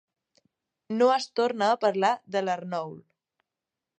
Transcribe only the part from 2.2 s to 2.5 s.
de